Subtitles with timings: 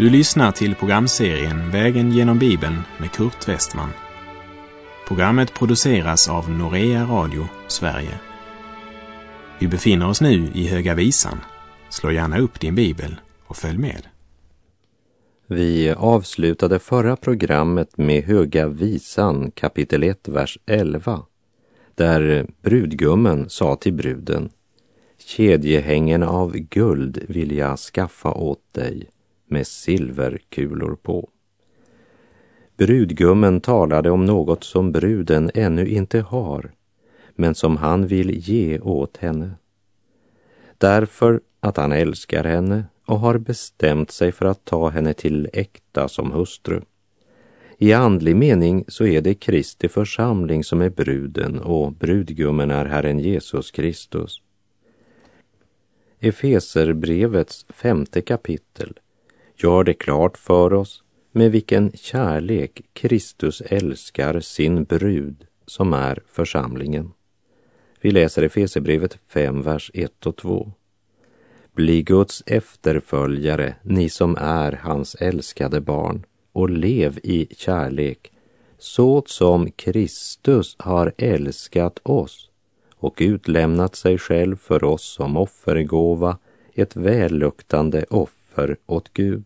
[0.00, 3.90] Du lyssnar till programserien Vägen genom Bibeln med Kurt Westman.
[5.08, 8.20] Programmet produceras av Norea Radio Sverige.
[9.58, 11.40] Vi befinner oss nu i Höga Visan.
[11.88, 14.06] Slå gärna upp din bibel och följ med.
[15.46, 21.22] Vi avslutade förra programmet med Höga Visan kapitel 1, vers 11,
[21.94, 24.50] där brudgummen sa till bruden
[25.18, 29.10] Kedjehängen av guld vill jag skaffa åt dig
[29.50, 31.28] med silverkulor på.
[32.76, 36.70] Brudgummen talade om något som bruden ännu inte har,
[37.34, 39.50] men som han vill ge åt henne.
[40.78, 46.08] Därför att han älskar henne och har bestämt sig för att ta henne till äkta
[46.08, 46.80] som hustru.
[47.78, 53.18] I andlig mening så är det Kristi församling som är bruden och brudgummen är Herren
[53.18, 54.42] Jesus Kristus.
[56.18, 58.98] Efeserbrevets femte kapitel
[59.62, 67.12] gör det klart för oss med vilken kärlek Kristus älskar sin brud som är församlingen.
[68.00, 70.72] Vi läser Efesierbrevet 5, vers 1 och 2.
[71.72, 78.32] Bli Guds efterföljare, ni som är hans älskade barn, och lev i kärlek,
[78.78, 82.50] så som Kristus har älskat oss
[82.94, 86.38] och utlämnat sig själv för oss som offergåva,
[86.74, 88.39] ett välluktande offer
[88.86, 89.44] åt Gud.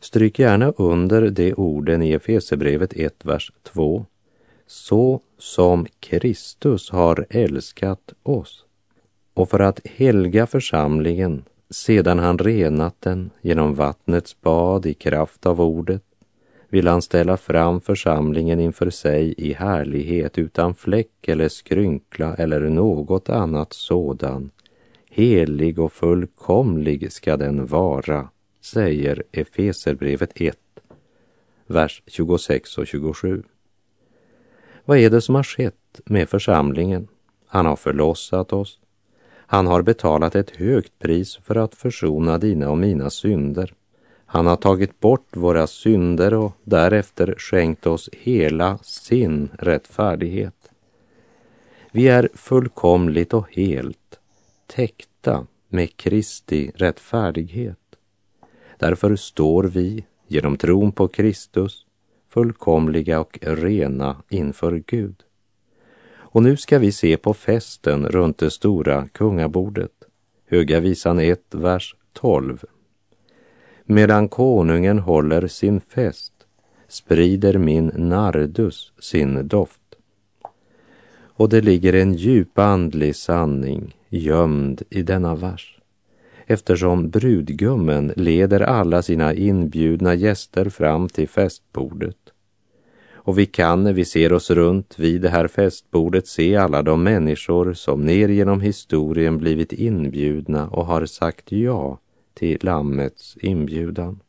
[0.00, 4.06] Stryk gärna under de orden i Efesebrevet 1, vers 2.
[4.66, 8.64] Så som Kristus har älskat oss
[9.34, 15.60] och för att helga församlingen sedan han renat den genom vattnets bad i kraft av
[15.60, 16.02] ordet
[16.68, 23.28] vill han ställa fram församlingen inför sig i härlighet utan fläck eller skrynkla eller något
[23.28, 24.50] annat sådan.
[25.16, 28.28] Helig och fullkomlig ska den vara,
[28.60, 30.58] säger Efeserbrevet 1,
[31.66, 33.42] vers 26 och 27.
[34.84, 37.08] Vad är det som har skett med församlingen?
[37.46, 38.78] Han har förlossat oss.
[39.28, 43.74] Han har betalat ett högt pris för att försona dina och mina synder.
[44.26, 50.70] Han har tagit bort våra synder och därefter skänkt oss hela sin rättfärdighet.
[51.92, 53.98] Vi är fullkomligt och helt
[54.66, 57.78] täckta med Kristi rättfärdighet.
[58.78, 61.86] Därför står vi genom tron på Kristus
[62.28, 65.22] fullkomliga och rena inför Gud.
[66.08, 69.92] Och nu ska vi se på festen runt det stora kungabordet.
[70.46, 72.64] Höga visan 1, vers 12.
[73.84, 76.32] Medan konungen håller sin fest
[76.88, 79.80] sprider min nardus sin doft.
[81.38, 85.76] Och det ligger en djup andlig sanning gömd i denna vers
[86.46, 92.16] eftersom brudgummen leder alla sina inbjudna gäster fram till festbordet.
[93.12, 97.02] Och vi kan när vi ser oss runt vid det här festbordet se alla de
[97.02, 101.98] människor som ner genom historien blivit inbjudna och har sagt ja
[102.34, 104.20] till Lammets inbjudan.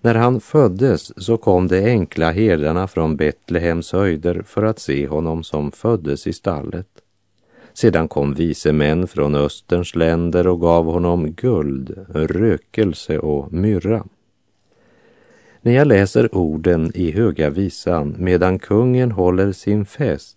[0.00, 5.42] När han föddes så kom de enkla herdarna från Betlehems höjder för att se honom
[5.42, 6.99] som föddes i stallet.
[7.80, 14.06] Sedan kom vise män från Österns länder och gav honom guld, rökelse och myrra.
[15.62, 20.36] När jag läser orden i Höga visan medan kungen håller sin fest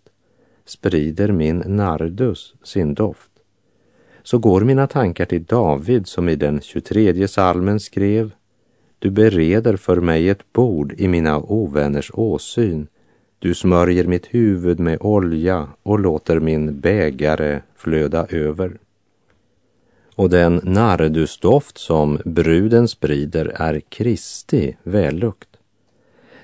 [0.65, 3.31] sprider min nardus sin doft
[4.23, 8.31] så går mina tankar till David som i den 23 salmen skrev
[8.99, 12.87] Du bereder för mig ett bord i mina ovänners åsyn
[13.43, 18.77] du smörjer mitt huvud med olja och låter min bägare flöda över.
[20.15, 25.49] Och den nardusdoft som bruden sprider är Kristi vällukt.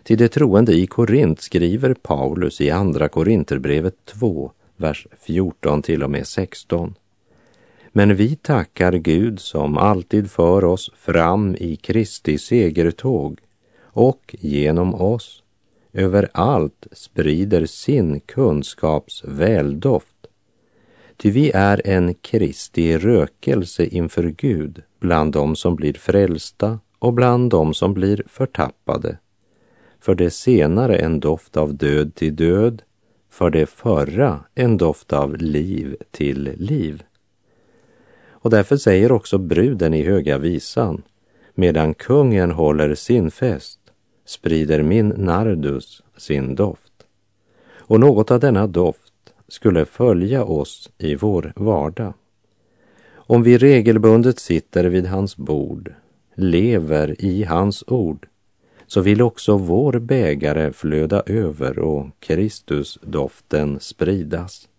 [0.03, 6.11] Till de troende i Korint skriver Paulus i Andra Korinterbrevet 2, vers 14 till och
[6.11, 6.95] med 16.
[7.91, 13.39] Men vi tackar Gud som alltid för oss fram i Kristi segertåg
[13.81, 15.43] och genom oss
[15.93, 20.15] överallt sprider sin kunskaps väldoft.
[21.17, 27.49] Ty vi är en Kristi rökelse inför Gud bland dem som blir frälsta och bland
[27.49, 29.17] dem som blir förtappade.
[29.99, 32.81] För det senare en doft av död till död,
[33.29, 37.03] för det förra en doft av liv till liv.
[38.41, 41.01] Och därför säger också bruden i Höga visan,
[41.55, 43.78] medan kungen håller sin fest
[44.29, 46.93] sprider min nardus sin doft.
[47.77, 52.13] Och något av denna doft skulle följa oss i vår vardag.
[53.13, 55.93] Om vi regelbundet sitter vid hans bord,
[56.35, 58.27] lever i hans ord
[58.87, 64.69] så vill också vår bägare flöda över och Kristusdoften spridas.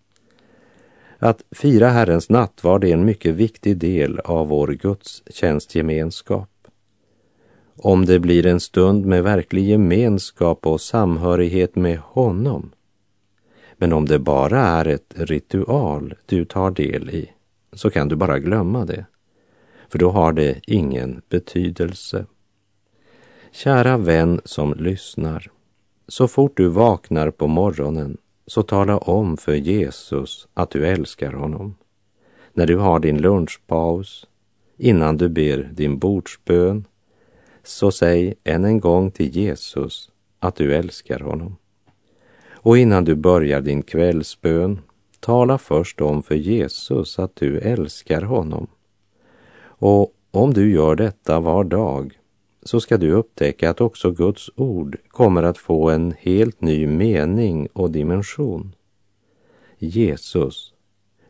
[1.19, 6.49] Att fira Herrens nattvard är en mycket viktig del av vår gudstjänstgemenskap.
[7.82, 12.73] Om det blir en stund med verklig gemenskap och samhörighet med honom.
[13.77, 17.31] Men om det bara är ett ritual du tar del i
[17.73, 19.06] så kan du bara glömma det.
[19.88, 22.27] För då har det ingen betydelse.
[23.53, 25.50] Kära vän som lyssnar.
[26.09, 28.17] Så fort du vaknar på morgonen
[28.47, 31.75] så tala om för Jesus att du älskar honom.
[32.53, 34.26] När du har din lunchpaus,
[34.76, 36.85] innan du ber din bordsbön,
[37.62, 41.57] så säg än en gång till Jesus att du älskar honom.
[42.51, 44.79] Och innan du börjar din kvällsbön,
[45.21, 48.67] tala först om för Jesus att du älskar honom.
[49.62, 52.21] Och om du gör detta var dag
[52.62, 57.69] så ska du upptäcka att också Guds ord kommer att få en helt ny mening
[57.73, 58.75] och dimension.
[59.79, 60.75] Jesus,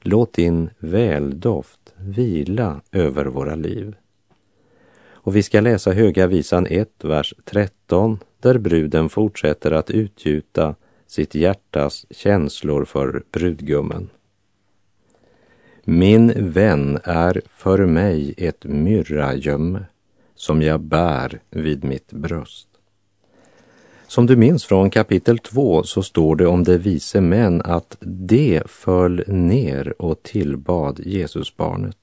[0.00, 3.94] låt din väldoft vila över våra liv.
[5.22, 10.75] Och vi ska läsa Höga visan 1, vers 13, där bruden fortsätter att utgjuta
[11.06, 14.11] sitt hjärtas känslor för brudgummen.
[15.84, 19.84] Min vän är för mig ett myrragömme
[20.34, 22.69] som jag bär vid mitt bröst.
[24.06, 28.62] Som du minns från kapitel 2 så står det om de vise män att de
[28.67, 31.96] föll ner och tillbad Jesusbarnet.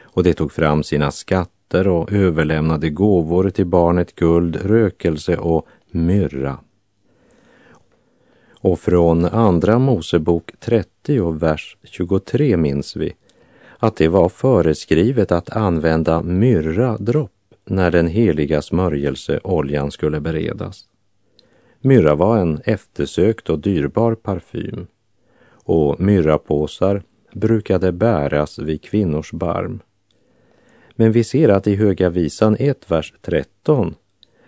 [0.00, 6.58] Och de tog fram sina skatter och överlämnade gåvor till barnet guld, rökelse och myrra.
[8.60, 13.12] Och från Andra Mosebok 30 vers 23 minns vi
[13.78, 17.32] att det var föreskrivet att använda myrra dropp
[17.64, 20.84] när den heliga smörjelseoljan skulle beredas.
[21.80, 24.86] Myrra var en eftersökt och dyrbar parfym
[25.50, 27.02] och myrrapåsar
[27.32, 29.80] brukade bäras vid kvinnors barm.
[30.96, 33.94] Men vi ser att i Höga visan 1, vers 13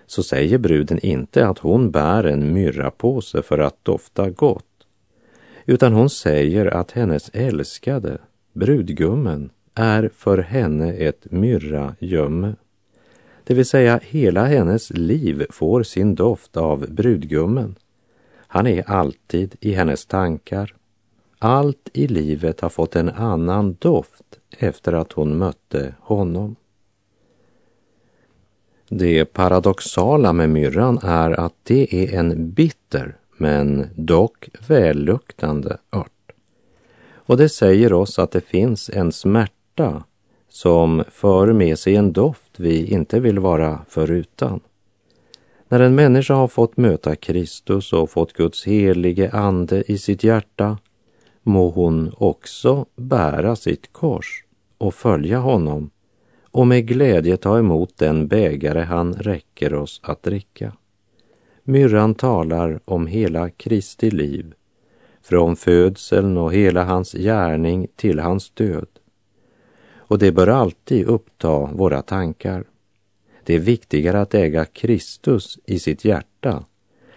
[0.06, 4.64] så säger bruden inte att hon bär en myrrapåse för att dofta gott,
[5.66, 8.18] utan hon säger att hennes älskade,
[8.52, 12.54] brudgummen, är för henne ett myrragömme.
[13.44, 17.74] Det vill säga hela hennes liv får sin doft av brudgummen.
[18.46, 20.74] Han är alltid i hennes tankar.
[21.38, 26.56] Allt i livet har fått en annan doft efter att hon mötte honom.
[28.88, 36.32] Det paradoxala med myrran är att det är en bitter men dock välluktande ört.
[37.10, 40.04] Och det säger oss att det finns en smärta
[40.48, 44.60] som för med sig en doft vi inte vill vara förutan.
[45.68, 50.78] När en människa har fått möta Kristus och fått Guds helige ande i sitt hjärta
[51.48, 54.44] må hon också bära sitt kors
[54.78, 55.90] och följa honom
[56.50, 60.72] och med glädje ta emot den bägare han räcker oss att dricka.
[61.64, 64.54] Myrran talar om hela Kristi liv,
[65.22, 68.88] från födseln och hela hans gärning till hans död
[70.08, 72.64] och det bör alltid uppta våra tankar.
[73.44, 76.64] Det är viktigare att äga Kristus i sitt hjärta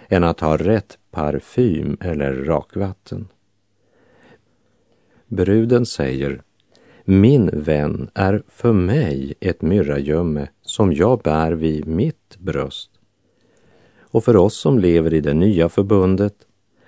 [0.08, 3.28] än att ha rätt parfym eller rakvatten.
[5.32, 6.42] Bruden säger,
[7.06, 12.92] min vän är för mig ett myrragömme som jag bär vid mitt bröst.
[14.00, 16.34] Och för oss som lever i det nya förbundet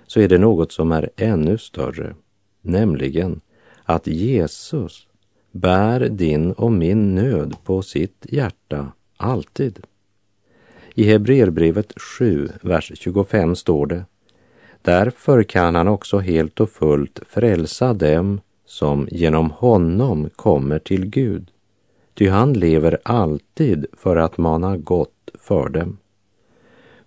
[0.07, 2.15] så är det något som är ännu större,
[2.61, 3.41] nämligen
[3.83, 5.07] att Jesus
[5.51, 9.79] bär din och min nöd på sitt hjärta alltid.
[10.95, 14.05] I Hebreerbrevet 7, vers 25 står det
[14.83, 21.51] Därför kan han också helt och fullt frälsa dem som genom honom kommer till Gud,
[22.13, 25.97] ty han lever alltid för att mana gott för dem.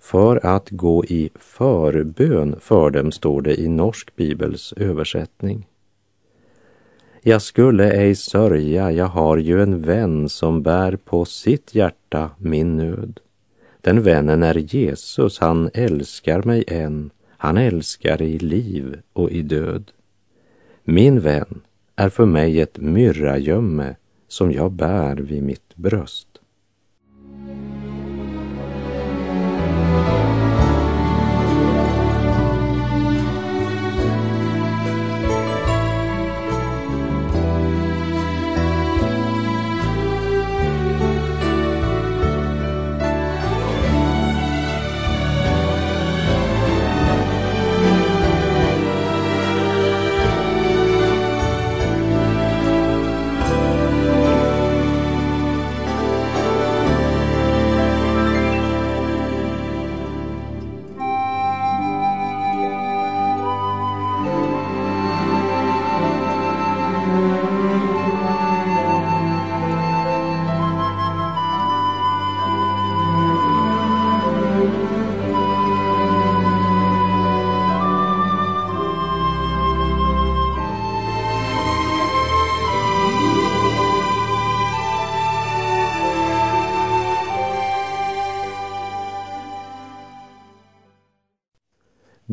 [0.01, 5.67] För att gå i förbön för dem, står det i Norsk bibels översättning.
[7.23, 12.77] Jag skulle ej sörja, jag har ju en vän som bär på sitt hjärta min
[12.77, 13.21] nöd.
[13.81, 19.93] Den vännen är Jesus, han älskar mig än, han älskar i liv och i död.
[20.85, 21.61] Min vän
[21.97, 23.97] är för mig ett myrragömme
[24.29, 26.29] som jag bär vid mitt bröst.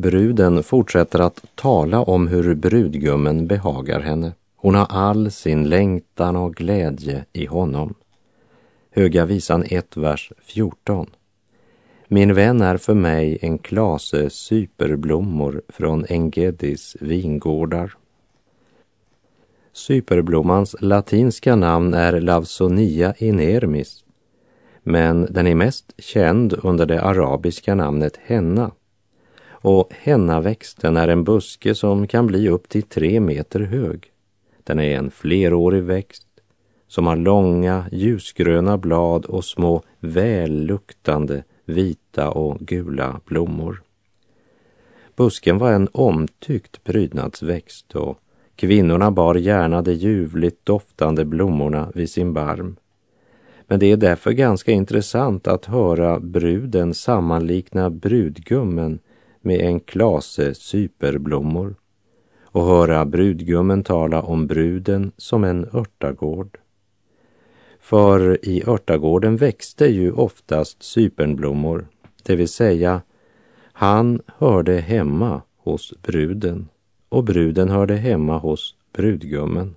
[0.03, 4.31] Bruden fortsätter att tala om hur brudgummen behagar henne.
[4.55, 7.93] Hon har all sin längtan och glädje i honom.
[8.91, 11.09] Höga visan 1, vers 14.
[12.07, 17.93] Min vän är för mig en klase syperblommor från Engedis vingårdar.
[19.73, 24.03] Syperblommans latinska namn är Lavsonia inermis,
[24.83, 28.71] men den är mest känd under det arabiska namnet henna.
[29.63, 34.11] Och hennaväxten är en buske som kan bli upp till tre meter hög.
[34.63, 36.27] Den är en flerårig växt
[36.87, 43.81] som har långa ljusgröna blad och små välluktande vita och gula blommor.
[45.15, 48.19] Busken var en omtyckt prydnadsväxt och
[48.55, 52.75] kvinnorna bar gärna de ljuvligt doftande blommorna vid sin barm.
[53.67, 58.99] Men det är därför ganska intressant att höra bruden sammanlikna brudgummen
[59.43, 61.75] med en klase syperblommor
[62.43, 66.57] och höra brudgummen tala om bruden som en örtagård.
[67.79, 71.87] För i örtagården växte ju oftast sypernblommor,
[72.23, 73.01] det vill säga
[73.73, 76.69] han hörde hemma hos bruden
[77.09, 79.75] och bruden hörde hemma hos brudgummen.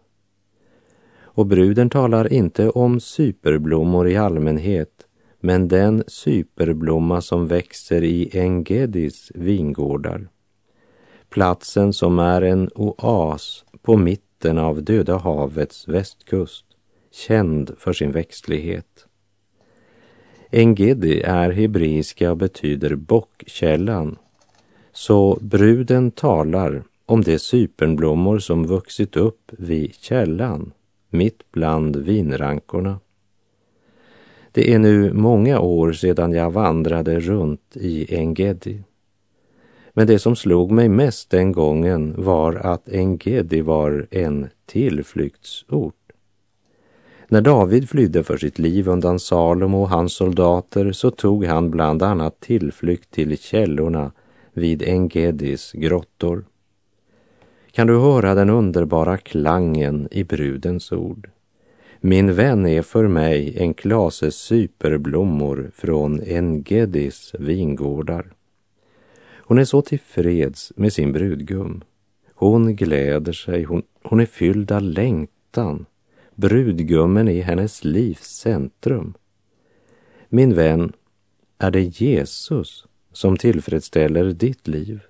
[1.20, 5.05] Och bruden talar inte om syperblommor i allmänhet,
[5.47, 10.29] men den syperblomma som växer i Engedis vingårdar.
[11.29, 16.65] Platsen som är en oas på mitten av Döda havets västkust
[17.12, 19.07] känd för sin växtlighet.
[20.50, 24.19] Engedi är hebreiska och betyder bockkällan.
[24.93, 30.73] Så bruden talar om de sypernblommor som vuxit upp vid källan,
[31.11, 32.99] mitt bland vinrankorna.
[34.56, 38.82] Det är nu många år sedan jag vandrade runt i Engedi.
[39.92, 46.12] Men det som slog mig mest den gången var att Engedi var en tillflyktsort.
[47.28, 52.02] När David flydde för sitt liv undan Salomo och hans soldater så tog han bland
[52.02, 54.12] annat tillflykt till källorna
[54.52, 56.44] vid Engedis grottor.
[57.72, 61.30] Kan du höra den underbara klangen i brudens ord?
[62.00, 68.33] Min vän är för mig en klase syperblommor från Engedis vingårdar.
[69.38, 71.85] Hon är så tillfreds med sin brudgum.
[72.35, 75.87] Hon gläder sig, hon, hon är fylld av längtan
[76.37, 79.15] Brudgummen är hennes livs centrum.
[80.29, 80.93] Min vän,
[81.59, 85.00] är det Jesus som tillfredsställer ditt liv?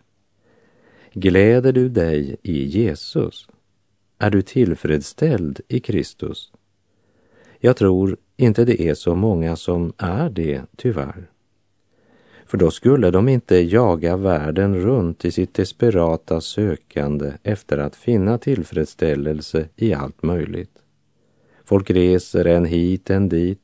[1.12, 3.49] Gläder du dig i Jesus?
[4.19, 6.52] Är du tillfredsställd i Kristus?
[7.66, 11.30] Jag tror inte det är så många som är det, tyvärr.
[12.46, 18.38] För då skulle de inte jaga världen runt i sitt desperata sökande efter att finna
[18.38, 20.78] tillfredsställelse i allt möjligt.
[21.64, 23.62] Folk reser en hit, en dit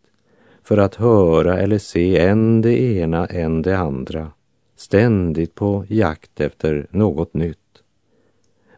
[0.63, 4.31] för att höra eller se än det ena, än det andra,
[4.77, 7.83] ständigt på jakt efter något nytt.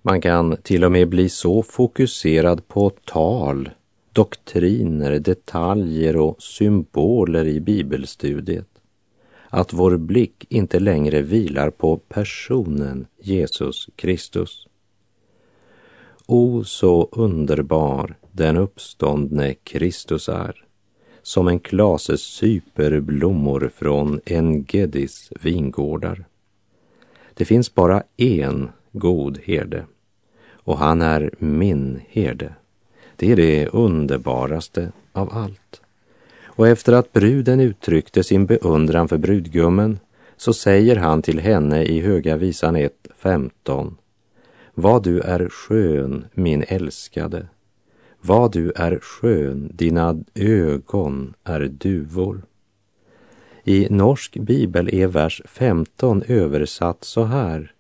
[0.03, 3.71] Man kan till och med bli så fokuserad på tal,
[4.15, 8.69] doktriner, detaljer och symboler i bibelstudiet
[9.49, 14.67] att vår blick inte längre vilar på personen Jesus Kristus.
[16.27, 20.65] O, så underbar den uppståndne Kristus är,
[21.23, 26.25] som en klase superblommor från Engedis vingårdar.
[27.35, 29.87] Det finns bara en god herde
[30.53, 32.55] och han är min herde.
[33.17, 35.81] Det är det underbaraste av allt.
[36.45, 39.99] Och efter att bruden uttryckte sin beundran för brudgummen
[40.37, 43.95] så säger han till henne i Höga visan 1.15
[44.75, 47.47] Vad du är skön, min älskade,
[48.21, 52.43] vad du är skön, dina ögon är duvor.
[53.65, 57.73] I norsk bibel är vers 15 översatt så här.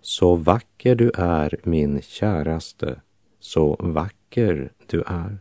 [0.00, 3.00] Så vacker du är, min käraste,
[3.44, 5.38] så vacker du är.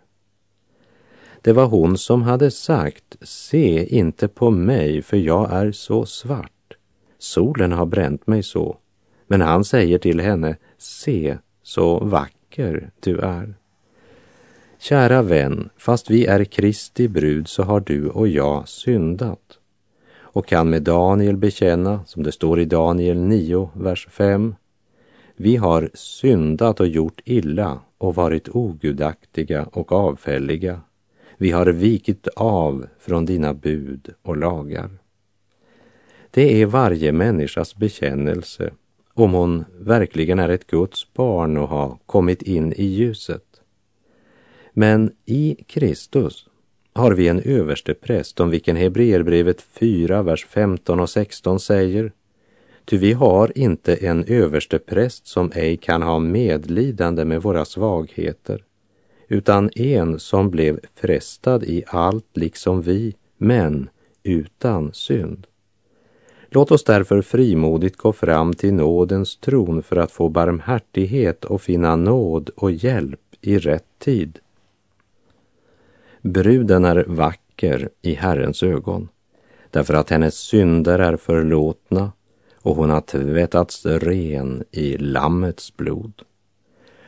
[1.42, 6.74] Det var hon som hade sagt, se inte på mig, för jag är så svart.
[7.18, 8.78] Solen har bränt mig så.
[9.28, 13.54] Men han säger till henne, se så vacker du är.
[14.80, 19.60] Kära vän, fast vi är Kristi brud så har du och jag syndat
[20.16, 24.56] och kan med Daniel bekänna, som det står i Daniel 9, vers 5.
[25.36, 30.82] Vi har syndat och gjort illa och varit ogudaktiga och avfälliga.
[31.38, 34.90] Vi har vikit av från dina bud och lagar.
[36.32, 38.74] Det är varje människas bekännelse
[39.14, 43.62] om hon verkligen är ett Guds barn och har kommit in i ljuset.
[44.74, 46.48] Men i Kristus
[46.94, 52.12] har vi en överste präst om vilken Hebreerbrevet 4, vers 15 och 16 säger
[52.86, 58.64] Ty vi har inte en överste präst som ej kan ha medlidande med våra svagheter,
[59.28, 63.90] utan en som blev frestad i allt liksom vi, men
[64.24, 65.48] utan synd.
[66.50, 71.96] Låt oss därför frimodigt gå fram till nådens tron för att få barmhärtighet och finna
[71.96, 74.40] nåd och hjälp i rätt tid.
[76.22, 79.10] Bruden är vacker i Herrens ögon,
[79.72, 82.12] därför att hennes synder är förlåtna
[82.64, 86.14] och hon har tvättats ren i Lammets blod.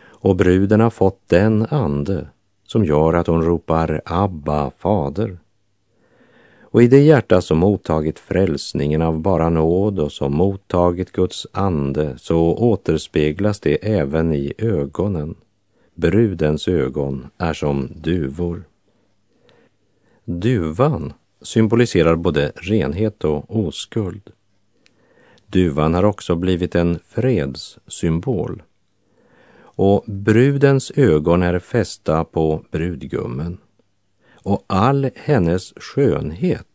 [0.05, 2.27] Och bruden har fått den ande
[2.67, 5.37] som gör att hon ropar Abba, fader.
[6.61, 12.13] Och i det hjärta som mottagit frälsningen av bara nåd och som mottagit Guds ande
[12.17, 15.35] så återspeglas det även i ögonen.
[15.93, 18.63] Brudens ögon är som duvor.
[20.25, 24.31] Duvan symboliserar både renhet och oskuld.
[25.47, 28.63] Duvan har också blivit en fredssymbol.
[29.57, 33.57] Och brudens ögon är fästa på brudgummen.
[34.33, 36.67] Och all hennes skönhet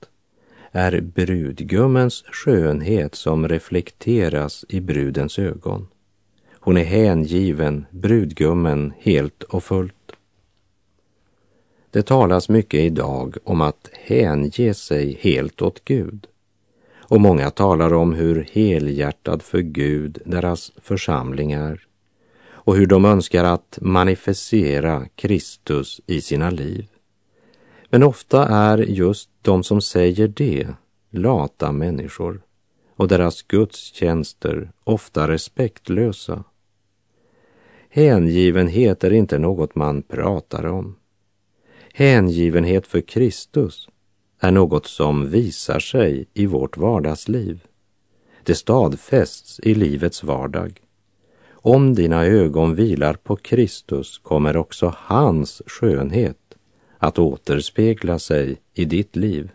[0.73, 5.89] är brudgummens skönhet som reflekteras i brudens ögon.
[6.53, 9.95] Hon är hängiven brudgummen helt och fullt.
[11.91, 16.27] Det talas mycket idag om att hänge sig helt åt Gud.
[17.11, 21.87] Och många talar om hur helhjärtad för Gud deras församling är
[22.49, 26.87] och hur de önskar att manifestera Kristus i sina liv.
[27.89, 30.69] Men ofta är just de som säger det
[31.11, 32.43] lata människor
[32.97, 36.45] och deras gudstjänster ofta respektlösa.
[37.89, 40.97] Hängivenhet är inte något man pratar om.
[41.93, 43.89] Hängivenhet för Kristus
[44.41, 47.65] är något som visar sig i vårt vardagsliv.
[48.43, 50.81] Det stadfästs i livets vardag.
[51.51, 56.37] Om dina ögon vilar på Kristus kommer också hans skönhet
[56.99, 59.51] att återspegla sig i ditt liv.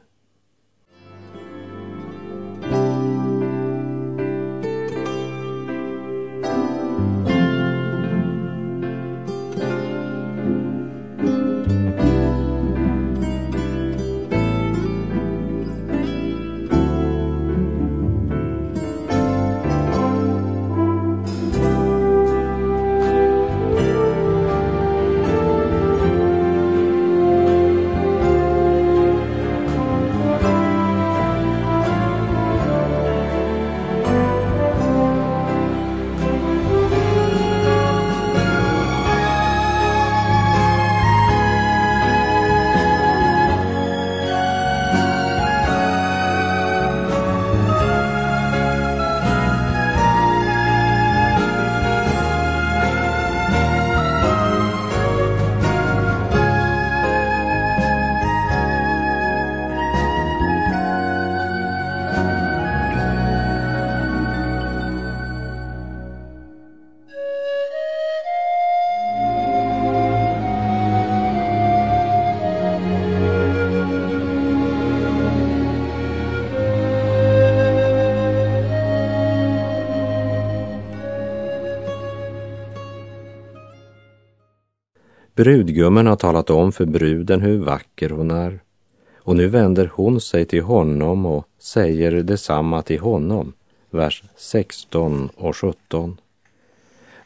[85.35, 88.59] Brudgummen har talat om för bruden hur vacker hon är
[89.17, 93.53] och nu vänder hon sig till honom och säger detsamma till honom,
[93.89, 96.17] vers 16 och 17.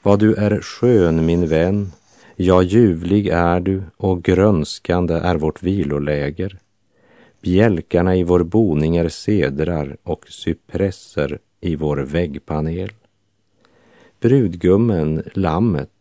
[0.04, 1.92] Vad du är skön, min vän,
[2.36, 6.58] ja, ljuvlig är du och grönskande är vårt viloläger.
[7.42, 12.92] Bjälkarna i vår boning är sedrar och cypresser i vår väggpanel.
[14.20, 15.99] Brudgummen, lammet,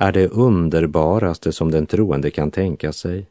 [0.00, 3.26] är det underbaraste som den troende kan tänka sig,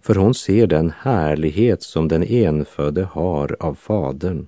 [0.00, 4.46] för hon ser den härlighet som den enfödde har av Fadern.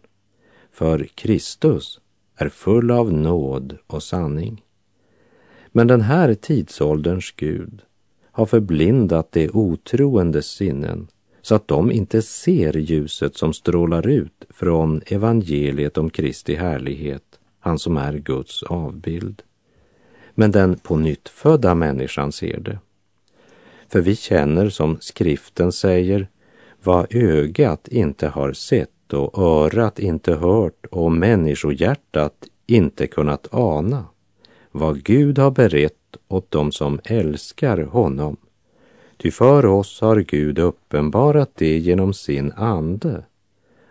[0.73, 2.01] För Kristus
[2.37, 4.63] är full av nåd och sanning.
[5.73, 7.83] Men den här tidsålderns Gud
[8.33, 11.09] har förblindat de otroendes sinnen
[11.43, 17.79] så att de inte ser ljuset som strålar ut från evangeliet om Kristi härlighet, han
[17.79, 19.43] som är Guds avbild
[20.41, 22.79] men den på nytt födda människan ser det.
[23.89, 26.29] För vi känner som skriften säger,
[26.83, 32.35] vad ögat inte har sett och örat inte hört och människohjärtat
[32.67, 34.05] inte kunnat ana
[34.71, 38.37] vad Gud har berett åt dem som älskar honom.
[39.17, 43.25] Ty för oss har Gud uppenbarat det genom sin ande.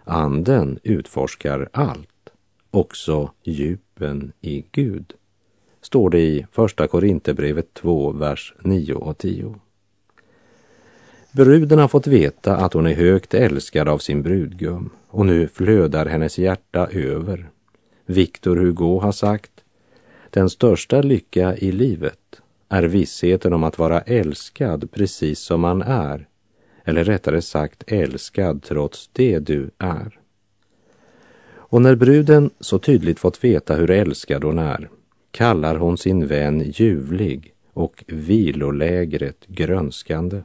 [0.04, 2.30] Anden utforskar allt,
[2.72, 5.14] också djupen i Gud,
[5.82, 9.56] står det i Första Korinthierbrevet 2, vers 9 och 10.
[11.32, 16.06] Bruden har fått veta att hon är högt älskad av sin brudgum och nu flödar
[16.06, 17.50] hennes hjärta över.
[18.06, 19.52] Victor Hugo har sagt,
[20.30, 26.28] den största lycka i livet är vissheten om att vara älskad precis som man är,
[26.86, 30.20] eller rättare sagt älskad trots det du är.
[31.52, 34.90] Och när bruden så tydligt fått veta hur älskad hon är
[35.32, 40.42] kallar hon sin vän ljuvlig och vilolägret grönskande.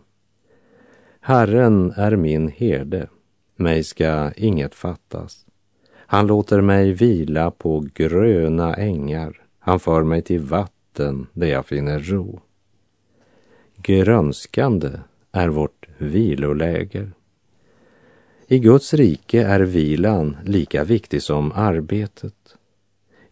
[1.21, 3.09] Herren är min herde,
[3.57, 5.47] mig ska inget fattas.
[5.95, 11.99] Han låter mig vila på gröna ängar, han för mig till vatten där jag finner
[11.99, 12.41] ro.
[13.77, 14.91] Grönskande
[15.33, 17.13] är vårt viloläger.
[18.47, 22.35] I Guds rike är vilan lika viktig som arbetet.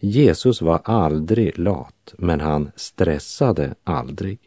[0.04, 4.38] Jesus var aldrig lat, men han stressade aldrig.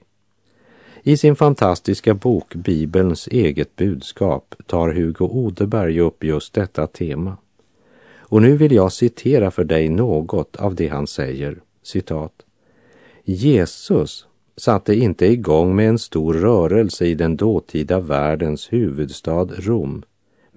[1.04, 7.38] I sin fantastiska bok Bibelns eget budskap tar Hugo Odeberg upp just detta tema.
[8.18, 12.34] Och nu vill jag citera för dig något av det han säger, citat.
[13.24, 20.04] Jesus satte inte igång med en stor rörelse i den dåtida världens huvudstad Rom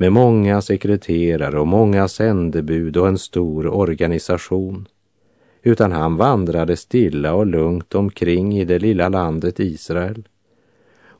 [0.01, 4.89] med många sekreterare och många sändebud och en stor organisation
[5.63, 10.29] utan han vandrade stilla och lugnt omkring i det lilla landet Israel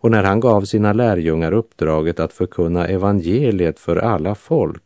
[0.01, 4.83] och när han gav sina lärjungar uppdraget att förkunna evangeliet för alla folk,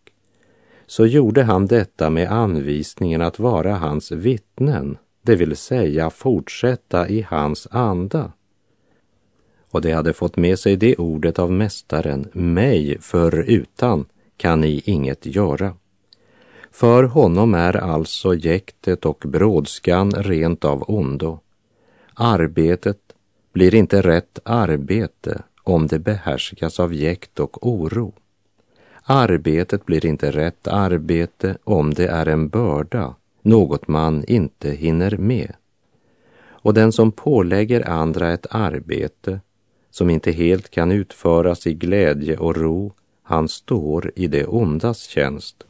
[0.87, 7.27] så gjorde han detta med anvisningen att vara hans vittnen, det vill säga fortsätta i
[7.29, 8.33] hans anda.
[9.73, 14.05] Och de hade fått med sig det ordet av Mästaren, mig förutan
[14.37, 15.75] kan ni inget göra.
[16.71, 21.39] För honom är alltså jäktet och brådskan rent av ondo.
[22.15, 22.99] Arbetet
[23.53, 28.13] blir inte rätt arbete om det behärskas av jäkt och oro.
[29.03, 35.53] Arbetet blir inte rätt arbete om det är en börda, något man inte hinner med.
[36.45, 39.41] Och den som pålägger andra ett arbete
[39.93, 45.65] som inte helt kan utföras i glädje och ro, han står i det ondas tjänst.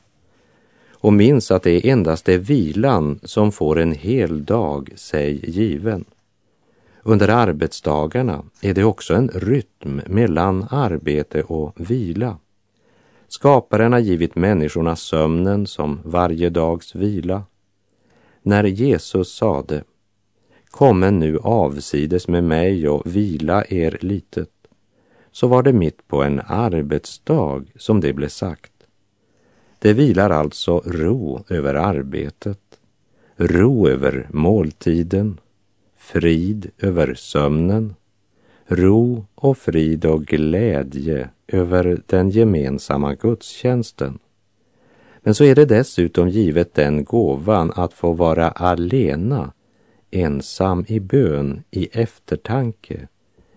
[0.93, 6.05] Och minns att det endast är vilan som får en hel dag sig given.
[7.03, 12.39] Under arbetsdagarna är det också en rytm mellan arbete och vila.
[13.29, 17.43] Skaparen har givit människorna sömnen som varje dags vila.
[18.43, 19.85] När Jesus sade
[20.73, 24.51] Kommen nu avsides med mig och vila er litet,
[25.33, 28.73] så var det mitt på en arbetsdag som det blev sagt.
[29.79, 32.59] Det vilar alltså ro över arbetet,
[33.37, 35.41] ro över måltiden,
[35.97, 37.95] frid över sömnen,
[38.67, 44.19] ro och frid och glädje över den gemensamma gudstjänsten.
[45.21, 49.53] Men så är det dessutom givet den gåvan att få vara alena,
[50.12, 53.09] ensam i bön, i eftertanke,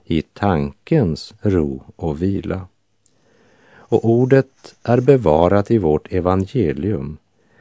[0.05, 2.67] i tankens ro och vila.
[3.67, 7.17] Och ordet är bevarat i vårt evangelium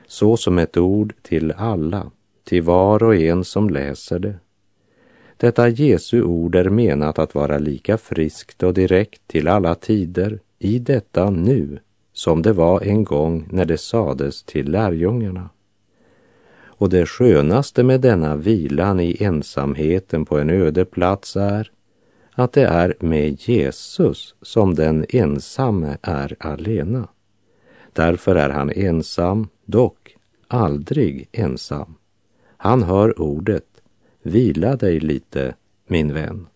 [0.07, 2.11] så som ett ord till alla,
[2.44, 4.35] till var och en som läser det.
[5.37, 10.78] Detta Jesu ord är menat att vara lika friskt och direkt till alla tider i
[10.78, 11.78] detta nu
[12.12, 15.48] som det var en gång när det sades till lärjungarna.
[16.85, 21.70] Och det skönaste med denna vilan i ensamheten på en öde plats är
[22.33, 27.09] att det är med Jesus som den ensamme är alena.
[27.92, 30.16] Därför är han ensam, dock
[30.49, 31.94] aldrig ensam.
[32.57, 33.66] Han hör ordet
[34.23, 35.55] Vila dig lite,
[35.87, 36.47] min vän.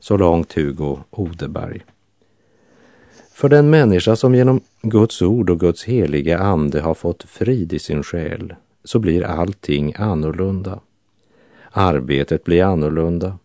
[0.00, 1.84] Så långt Hugo Odeberg.
[3.32, 7.78] För den människa som genom Guds ord och Guds heliga ande har fått frid i
[7.78, 8.54] sin själ
[8.86, 10.80] så blir allting annorlunda.
[11.70, 13.38] Arbetet blir annorlunda.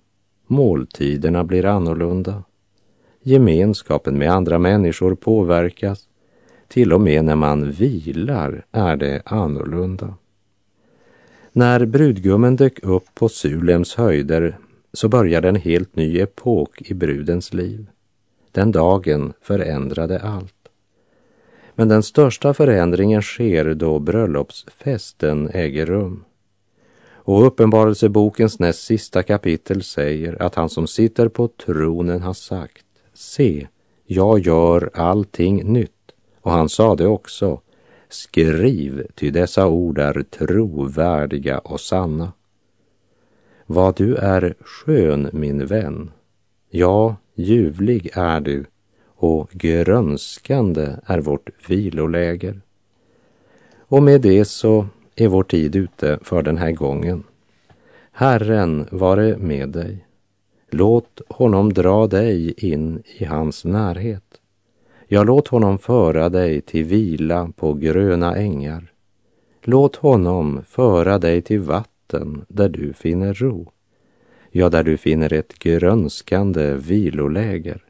[0.48, 2.44] Måltiderna blir annorlunda.
[3.22, 6.08] Gemenskapen med andra människor påverkas.
[6.68, 10.14] Till och med när man vilar är det annorlunda.
[11.52, 14.58] När brudgummen dök upp på Sulems höjder
[14.94, 17.86] så började en helt ny epok i brudens liv.
[18.52, 20.61] Den dagen förändrade allt.
[21.82, 26.24] Men den största förändringen sker då bröllopsfesten äger rum.
[27.14, 33.68] Och Uppenbarelsebokens näst sista kapitel säger att han som sitter på tronen har sagt Se,
[34.06, 36.12] jag gör allting nytt.
[36.42, 37.62] Och han sade också
[38.10, 42.32] Skriv, ty dessa ord är trovärdiga och sanna.
[43.66, 46.12] Vad du är skön, min vän.
[46.70, 48.66] Ja, ljuvlig är du
[49.22, 52.62] och grönskande är vårt viloläger.
[53.80, 57.24] Och med det så är vår tid ute för den här gången.
[58.12, 60.06] Herren vare med dig.
[60.70, 64.24] Låt honom dra dig in i hans närhet.
[65.08, 68.92] Ja, låt honom föra dig till vila på gröna ängar.
[69.64, 73.72] Låt honom föra dig till vatten där du finner ro.
[74.52, 77.84] Ja, där du finner ett grönskande viloläger.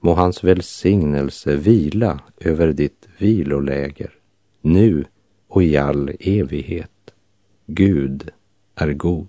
[0.00, 4.10] Må hans välsignelse vila över ditt viloläger,
[4.60, 5.04] nu
[5.48, 6.90] och i all evighet.
[7.66, 8.30] Gud
[8.74, 9.28] är god.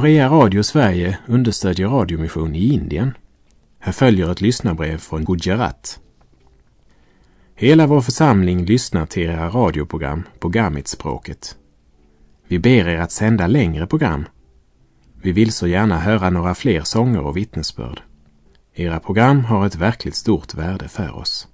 [0.00, 3.12] Norea Radio Sverige understödjer radiomission i Indien.
[3.78, 6.00] Här följer ett lyssnarbrev från Gujarat.
[7.54, 11.56] Hela vår församling lyssnar till era radioprogram på gamitspråket.
[12.48, 14.24] Vi ber er att sända längre program.
[15.22, 18.00] Vi vill så gärna höra några fler sånger och vittnesbörd.
[18.74, 21.48] Era program har ett verkligt stort värde för oss.